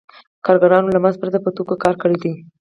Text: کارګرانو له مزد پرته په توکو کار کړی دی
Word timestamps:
کارګرانو 0.45 0.93
له 0.95 0.99
مزد 1.03 1.19
پرته 1.21 1.37
په 1.41 1.49
توکو 1.55 1.75
کار 1.83 1.95
کړی 2.01 2.17
دی 2.23 2.31